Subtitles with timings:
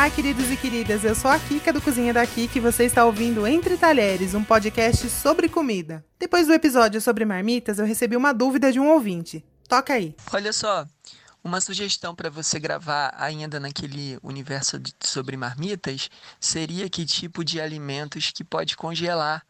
[0.00, 1.04] Olá, queridos e queridas.
[1.04, 4.42] Eu sou a Kika do Cozinha da Kika e você está ouvindo Entre Talheres, um
[4.42, 6.02] podcast sobre comida.
[6.18, 9.44] Depois do episódio sobre marmitas, eu recebi uma dúvida de um ouvinte.
[9.68, 10.16] Toca aí.
[10.32, 10.86] Olha só,
[11.44, 16.08] uma sugestão para você gravar ainda naquele universo de, sobre marmitas
[16.40, 19.44] seria que tipo de alimentos que pode congelar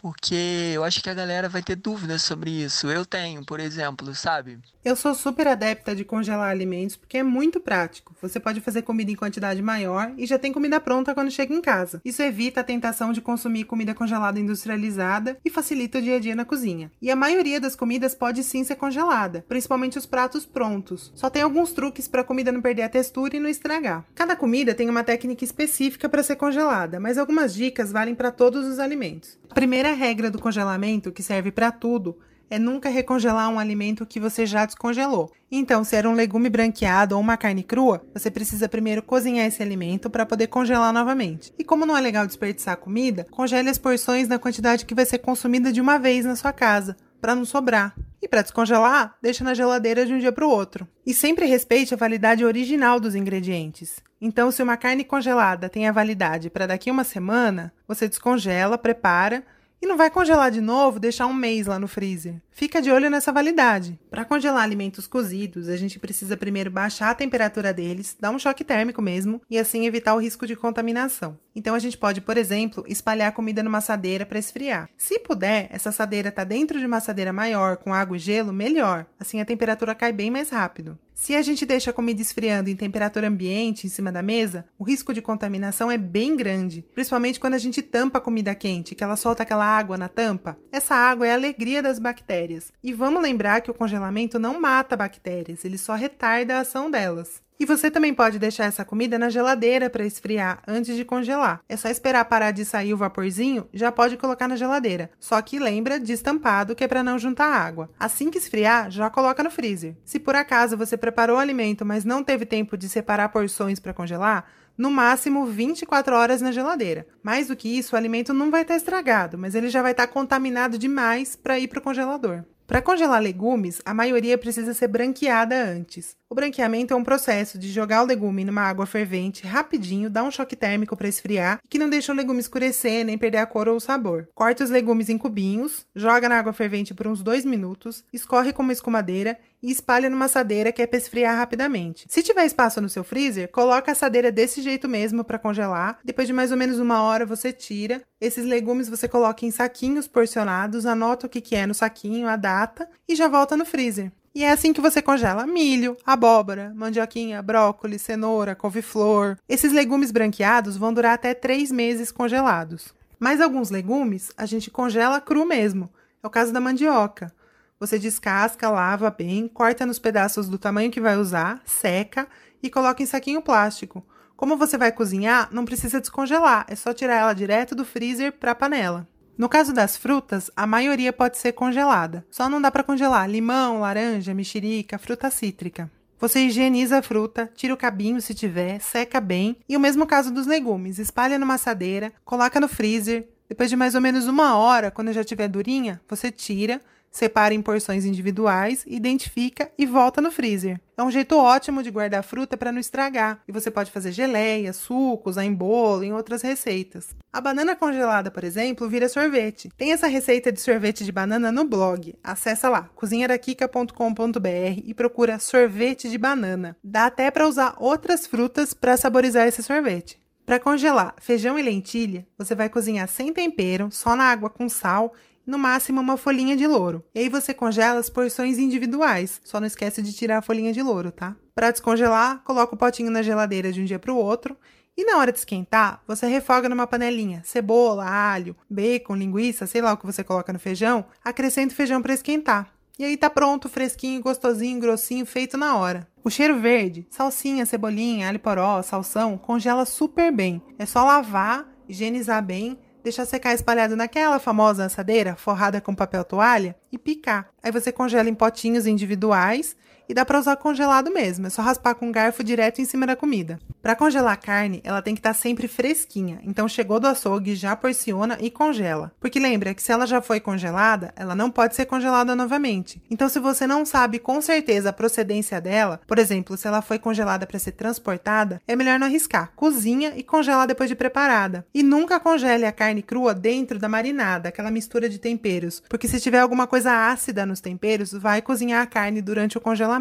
[0.00, 2.90] porque eu acho que a galera vai ter dúvidas sobre isso.
[2.90, 4.58] Eu tenho, por exemplo, sabe?
[4.82, 8.16] Eu sou super adepta de congelar alimentos porque é muito prático.
[8.22, 11.60] Você pode fazer comida em quantidade maior e já tem comida pronta quando chega em
[11.60, 12.00] casa.
[12.02, 16.34] Isso evita a tentação de consumir comida congelada industrializada e facilita o dia a dia
[16.34, 16.90] na cozinha.
[17.02, 21.12] E a maioria das comidas pode sim ser congelada, principalmente os pratos prontos.
[21.14, 24.06] Só tem alguns truques para a comida não perder a textura e não estragar.
[24.14, 28.66] Cada comida tem uma técnica específica para ser congelada, mas algumas dicas valem para todos
[28.66, 29.38] os alimentos.
[29.50, 32.18] A primeira regra do congelamento, que serve para tudo,
[32.50, 35.30] é nunca recongelar um alimento que você já descongelou.
[35.50, 39.62] Então, se era um legume branqueado ou uma carne crua, você precisa primeiro cozinhar esse
[39.62, 41.52] alimento para poder congelar novamente.
[41.56, 45.18] E como não é legal desperdiçar comida, congele as porções na quantidade que vai ser
[45.18, 47.94] consumida de uma vez na sua casa, para não sobrar.
[48.20, 50.86] E para descongelar, deixa na geladeira de um dia para o outro.
[51.06, 54.00] E sempre respeite a validade original dos ingredientes.
[54.20, 59.42] Então, se uma carne congelada tem a validade para daqui uma semana, você descongela, prepara
[59.82, 62.40] e não vai congelar de novo, deixar um mês lá no freezer.
[62.50, 63.98] Fica de olho nessa validade.
[64.10, 68.62] Para congelar alimentos cozidos, a gente precisa primeiro baixar a temperatura deles, dar um choque
[68.62, 71.38] térmico mesmo, e assim evitar o risco de contaminação.
[71.56, 74.90] Então a gente pode, por exemplo, espalhar a comida numa assadeira para esfriar.
[74.96, 79.06] Se puder, essa assadeira está dentro de uma assadeira maior com água e gelo, melhor.
[79.18, 80.98] Assim a temperatura cai bem mais rápido.
[81.20, 84.84] Se a gente deixa a comida esfriando em temperatura ambiente em cima da mesa, o
[84.84, 89.04] risco de contaminação é bem grande, principalmente quando a gente tampa a comida quente, que
[89.04, 90.56] ela solta aquela água na tampa.
[90.72, 92.72] Essa água é a alegria das bactérias.
[92.82, 97.42] E vamos lembrar que o congelamento não mata bactérias, ele só retarda a ação delas.
[97.60, 101.60] E você também pode deixar essa comida na geladeira para esfriar antes de congelar.
[101.68, 105.10] É só esperar parar de sair o vaporzinho, já pode colocar na geladeira.
[105.20, 107.90] Só que lembra de estampado que é para não juntar água.
[108.00, 109.94] Assim que esfriar, já coloca no freezer.
[110.06, 113.92] Se por acaso você preparou o alimento, mas não teve tempo de separar porções para
[113.92, 117.06] congelar, no máximo 24 horas na geladeira.
[117.22, 120.06] Mais do que isso, o alimento não vai estar estragado, mas ele já vai estar
[120.06, 122.42] contaminado demais para ir para o congelador.
[122.70, 126.16] Para congelar legumes, a maioria precisa ser branqueada antes.
[126.28, 130.30] O branqueamento é um processo de jogar o legume numa água fervente rapidinho, dar um
[130.30, 133.66] choque térmico para esfriar e que não deixa o legume escurecer nem perder a cor
[133.66, 134.28] ou o sabor.
[134.32, 138.62] Corta os legumes em cubinhos, joga na água fervente por uns 2 minutos, escorre com
[138.62, 142.06] uma escumadeira e espalha numa assadeira que é para esfriar rapidamente.
[142.08, 145.98] Se tiver espaço no seu freezer, coloca a assadeira desse jeito mesmo para congelar.
[146.04, 148.02] Depois de mais ou menos uma hora você tira.
[148.20, 152.36] Esses legumes você coloca em saquinhos porcionados, anota o que, que é no saquinho, a
[152.36, 154.10] data e já volta no freezer.
[154.32, 159.36] E é assim que você congela milho, abóbora, mandioquinha, brócolis, cenoura, couve-flor.
[159.48, 162.94] Esses legumes branqueados vão durar até três meses congelados.
[163.18, 165.90] Mas alguns legumes a gente congela cru mesmo.
[166.22, 167.32] É o caso da mandioca.
[167.80, 172.28] Você descasca, lava bem, corta nos pedaços do tamanho que vai usar, seca
[172.62, 174.04] e coloca em saquinho plástico.
[174.36, 178.50] Como você vai cozinhar, não precisa descongelar, é só tirar ela direto do freezer para
[178.50, 179.08] a panela.
[179.36, 182.22] No caso das frutas, a maioria pode ser congelada.
[182.30, 185.90] Só não dá para congelar limão, laranja, mexerica, fruta cítrica.
[186.18, 189.56] Você higieniza a fruta, tira o cabinho se tiver, seca bem.
[189.66, 193.26] E o mesmo caso dos legumes, espalha numa assadeira, coloca no freezer.
[193.48, 196.78] Depois de mais ou menos uma hora, quando já estiver durinha, você tira,
[197.10, 200.80] separa em porções individuais, identifica e volta no freezer.
[200.96, 204.72] É um jeito ótimo de guardar fruta para não estragar, e você pode fazer geleia,
[204.72, 207.16] sucos, em bolo, em outras receitas.
[207.32, 209.70] A banana congelada, por exemplo, vira sorvete.
[209.76, 212.14] Tem essa receita de sorvete de banana no blog.
[212.22, 216.76] Acesse lá, cozinharaquica.com.br e procura sorvete de banana.
[216.84, 220.20] Dá até para usar outras frutas para saborizar esse sorvete.
[220.44, 225.14] Para congelar feijão e lentilha, você vai cozinhar sem tempero, só na água com sal
[225.46, 227.04] no máximo uma folhinha de louro.
[227.14, 229.40] E aí você congela as porções individuais.
[229.44, 231.36] Só não esquece de tirar a folhinha de louro, tá?
[231.54, 234.56] Para descongelar, coloca o potinho na geladeira de um dia para o outro.
[234.96, 239.92] E na hora de esquentar, você refoga numa panelinha cebola, alho, bacon, linguiça, sei lá
[239.92, 242.72] o que você coloca no feijão, acrescenta o feijão para esquentar.
[242.98, 246.06] E aí tá pronto, fresquinho, gostosinho, grossinho, feito na hora.
[246.22, 250.60] O cheiro verde, salsinha, cebolinha, alho poró, salsão, congela super bem.
[250.78, 256.76] É só lavar, higienizar bem, deixar secar espalhado naquela famosa assadeira, forrada com papel toalha,
[256.92, 257.48] e picar.
[257.62, 259.76] Aí você congela em potinhos individuais
[260.10, 263.06] e dá para usar congelado mesmo, é só raspar com um garfo direto em cima
[263.06, 263.60] da comida.
[263.80, 267.54] Para congelar a carne, ela tem que estar tá sempre fresquinha, então chegou do açougue,
[267.54, 269.12] já porciona e congela.
[269.20, 273.00] Porque lembra que se ela já foi congelada, ela não pode ser congelada novamente.
[273.08, 276.98] Então se você não sabe com certeza a procedência dela, por exemplo, se ela foi
[276.98, 279.52] congelada para ser transportada, é melhor não arriscar.
[279.54, 281.64] Cozinha e congela depois de preparada.
[281.72, 286.18] E nunca congele a carne crua dentro da marinada, aquela mistura de temperos, porque se
[286.18, 289.99] tiver alguma coisa ácida nos temperos, vai cozinhar a carne durante o congelamento.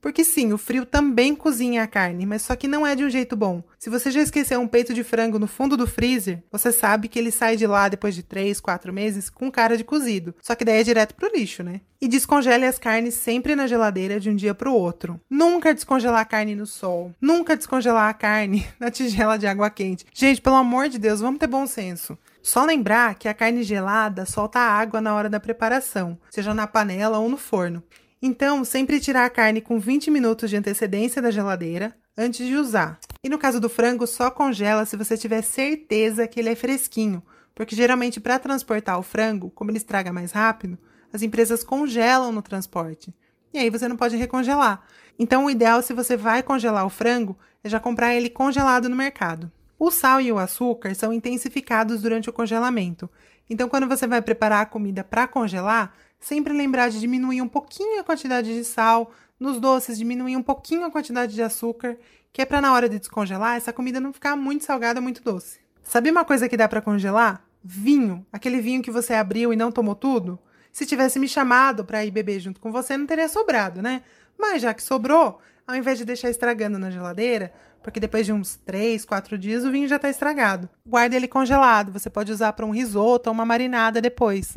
[0.00, 3.10] Porque sim, o frio também cozinha a carne, mas só que não é de um
[3.10, 3.62] jeito bom.
[3.78, 7.18] Se você já esqueceu um peito de frango no fundo do freezer, você sabe que
[7.18, 10.34] ele sai de lá depois de 3, 4 meses com cara de cozido.
[10.40, 11.80] Só que daí é direto pro lixo, né?
[12.00, 15.20] E descongele as carnes sempre na geladeira de um dia pro outro.
[15.30, 17.14] Nunca descongelar a carne no sol.
[17.20, 20.04] Nunca descongelar a carne na tigela de água quente.
[20.12, 22.18] Gente, pelo amor de Deus, vamos ter bom senso.
[22.42, 27.18] Só lembrar que a carne gelada solta água na hora da preparação, seja na panela
[27.18, 27.82] ou no forno.
[28.26, 32.98] Então, sempre tirar a carne com 20 minutos de antecedência da geladeira antes de usar.
[33.22, 37.22] E no caso do frango, só congela se você tiver certeza que ele é fresquinho,
[37.54, 40.78] porque geralmente para transportar o frango, como ele estraga mais rápido,
[41.12, 43.14] as empresas congelam no transporte.
[43.52, 44.82] E aí você não pode recongelar.
[45.18, 48.96] Então, o ideal se você vai congelar o frango é já comprar ele congelado no
[48.96, 49.52] mercado.
[49.78, 53.10] O sal e o açúcar são intensificados durante o congelamento.
[53.50, 55.94] Então, quando você vai preparar a comida para congelar,
[56.24, 60.86] sempre lembrar de diminuir um pouquinho a quantidade de sal, nos doces diminuir um pouquinho
[60.86, 61.98] a quantidade de açúcar,
[62.32, 65.60] que é para na hora de descongelar essa comida não ficar muito salgada, muito doce.
[65.82, 67.44] Sabe uma coisa que dá para congelar?
[67.62, 70.38] Vinho, aquele vinho que você abriu e não tomou tudo.
[70.72, 74.02] Se tivesse me chamado para ir beber junto com você, não teria sobrado, né?
[74.38, 78.56] Mas já que sobrou, ao invés de deixar estragando na geladeira, porque depois de uns
[78.64, 80.70] 3, 4 dias o vinho já está estragado.
[80.86, 84.54] Guarde ele congelado, você pode usar para um risoto ou uma marinada depois.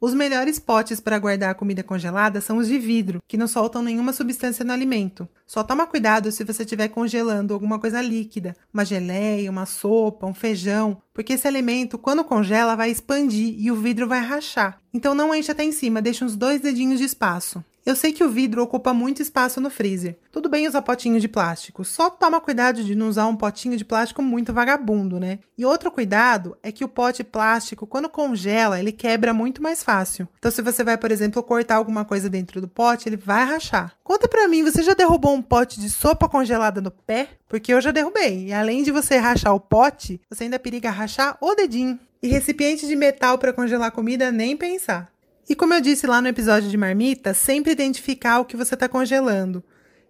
[0.00, 4.12] Os melhores potes para guardar comida congelada são os de vidro, que não soltam nenhuma
[4.12, 5.28] substância no alimento.
[5.44, 10.34] Só toma cuidado se você estiver congelando alguma coisa líquida, uma geleia, uma sopa, um
[10.34, 14.78] feijão, porque esse alimento, quando congela, vai expandir e o vidro vai rachar.
[14.94, 17.64] Então não enche até em cima, deixa uns dois dedinhos de espaço.
[17.88, 20.18] Eu sei que o vidro ocupa muito espaço no freezer.
[20.30, 23.84] Tudo bem usar potinho de plástico, só toma cuidado de não usar um potinho de
[23.84, 25.38] plástico muito vagabundo, né?
[25.56, 30.28] E outro cuidado é que o pote plástico, quando congela, ele quebra muito mais fácil.
[30.38, 33.94] Então, se você vai, por exemplo, cortar alguma coisa dentro do pote, ele vai rachar.
[34.04, 37.30] Conta pra mim, você já derrubou um pote de sopa congelada no pé?
[37.48, 38.48] Porque eu já derrubei.
[38.48, 41.98] E além de você rachar o pote, você ainda periga rachar o dedinho.
[42.22, 45.10] E recipiente de metal para congelar comida, nem pensar.
[45.48, 48.86] E como eu disse lá no episódio de marmita, sempre identificar o que você está
[48.86, 49.64] congelando.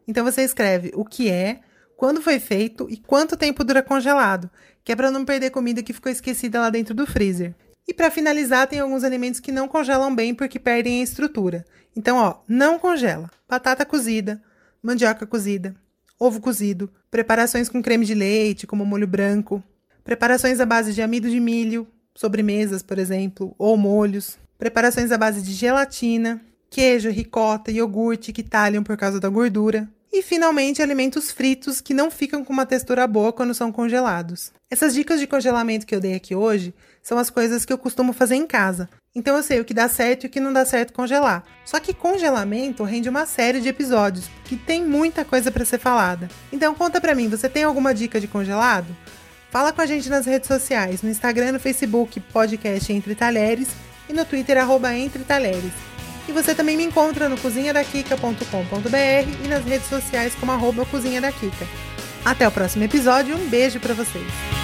[0.07, 1.61] Então você escreve o que é,
[1.97, 4.51] quando foi feito e quanto tempo dura congelado,
[4.83, 7.55] que é para não perder comida que ficou esquecida lá dentro do freezer.
[7.87, 11.65] E para finalizar, tem alguns alimentos que não congelam bem porque perdem a estrutura.
[11.95, 14.43] Então, ó, não congela: batata cozida,
[14.83, 15.75] mandioca cozida,
[16.19, 19.63] ovo cozido, preparações com creme de leite, como molho branco,
[20.03, 25.41] preparações à base de amido de milho, sobremesas, por exemplo, ou molhos, preparações à base
[25.41, 29.89] de gelatina, queijo, ricota, iogurte que talham por causa da gordura.
[30.13, 34.51] E finalmente, alimentos fritos que não ficam com uma textura boa quando são congelados.
[34.71, 38.13] Essas dicas de congelamento que eu dei aqui hoje são as coisas que eu costumo
[38.13, 38.89] fazer em casa.
[39.15, 41.45] Então eu sei o que dá certo e o que não dá certo congelar.
[41.65, 46.29] Só que congelamento rende uma série de episódios, que tem muita coisa para ser falada.
[46.51, 48.97] Então conta pra mim, você tem alguma dica de congelado?
[49.51, 53.69] Fala com a gente nas redes sociais, no Instagram no Facebook, podcast Entre Talheres
[54.09, 55.73] e no Twitter, arroba Entre Talheres.
[56.29, 61.33] E você também me encontra no cozinhadakika.com.br e nas redes sociais como arroba Cozinha da
[61.33, 61.67] Kika.
[62.25, 64.58] Até o próximo episódio, um beijo para vocês!